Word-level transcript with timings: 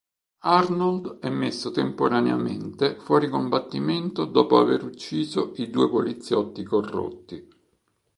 Arnold 0.47 1.19
è 1.19 1.29
messo 1.29 1.69
temporaneamente 1.69 2.95
fuori 2.95 3.29
combattimento 3.29 4.25
dopo 4.25 4.57
aver 4.57 4.83
ucciso 4.83 5.53
i 5.57 5.69
due 5.69 5.91
poliziotti 5.91 6.63
corrotti. 6.63 7.47